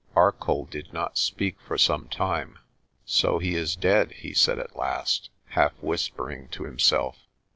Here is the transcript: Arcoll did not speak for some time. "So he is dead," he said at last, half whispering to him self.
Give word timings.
Arcoll 0.15 0.65
did 0.67 0.91
not 0.91 1.15
speak 1.19 1.61
for 1.61 1.77
some 1.77 2.07
time. 2.07 2.57
"So 3.05 3.37
he 3.37 3.53
is 3.55 3.75
dead," 3.75 4.13
he 4.13 4.33
said 4.33 4.57
at 4.57 4.75
last, 4.75 5.29
half 5.49 5.73
whispering 5.79 6.47
to 6.53 6.65
him 6.65 6.79
self. 6.79 7.19